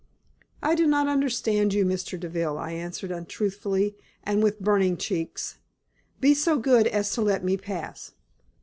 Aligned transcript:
"I 0.63 0.73
do 0.73 0.87
not 0.87 1.07
understand 1.07 1.75
you, 1.75 1.85
Mr. 1.85 2.19
Deville," 2.19 2.57
I 2.57 2.71
answered, 2.71 3.11
untruthfully, 3.11 3.95
and 4.23 4.41
with 4.41 4.59
burning 4.59 4.97
cheeks. 4.97 5.59
"Be 6.19 6.33
so 6.33 6.57
good 6.57 6.87
as 6.87 7.11
to 7.13 7.21
let 7.21 7.43
me 7.43 7.55
pass." 7.55 8.11